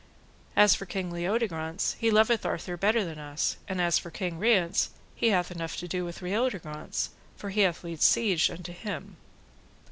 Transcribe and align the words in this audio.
As 0.55 0.73
for 0.73 0.87
King 0.87 1.11
Leodegrance, 1.11 1.95
he 1.99 2.09
loveth 2.09 2.43
Arthur 2.43 2.75
better 2.75 3.05
than 3.05 3.19
us, 3.19 3.57
and 3.67 3.79
as 3.79 3.99
for 3.99 4.09
King 4.09 4.39
Rience, 4.39 4.89
he 5.15 5.29
hath 5.29 5.51
enough 5.51 5.77
to 5.77 5.87
do 5.87 6.03
with 6.05 6.23
Leodegrance, 6.23 7.11
for 7.37 7.51
he 7.51 7.61
hath 7.61 7.83
laid 7.83 8.01
siege 8.01 8.49
unto 8.49 8.73
him. 8.73 9.17